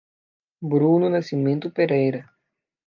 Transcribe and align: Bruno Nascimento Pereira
Bruno 0.61 1.09
Nascimento 1.11 1.69
Pereira 1.69 2.27